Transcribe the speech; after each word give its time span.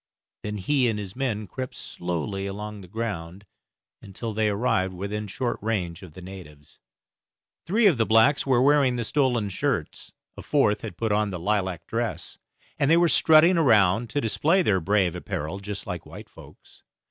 Then 0.41 0.57
he 0.57 0.89
and 0.89 0.97
his 0.97 1.15
men 1.15 1.45
crept 1.45 1.75
slowly 1.75 2.47
along 2.47 2.81
the 2.81 2.87
ground 2.87 3.45
until 4.01 4.33
they 4.33 4.49
arrived 4.49 4.95
within 4.95 5.27
short 5.27 5.59
range 5.61 6.01
of 6.01 6.13
the 6.13 6.23
natives. 6.23 6.79
Three 7.67 7.85
of 7.85 7.99
the 7.99 8.05
blacks 8.07 8.43
were 8.43 8.63
wearing 8.63 8.95
the 8.95 9.03
stolen 9.03 9.49
shirts, 9.49 10.11
a 10.35 10.41
fourth 10.41 10.81
had 10.81 10.97
put 10.97 11.11
on 11.11 11.29
the 11.29 11.37
lilac 11.39 11.85
dress, 11.85 12.39
and 12.79 12.89
they 12.89 12.97
were 12.97 13.07
strutting 13.09 13.59
around 13.59 14.09
to 14.09 14.19
display 14.21 14.63
their 14.63 14.79
brave 14.79 15.15
apparel 15.15 15.59
just 15.59 15.85
like 15.85 16.03
white 16.07 16.29
folks. 16.29 16.81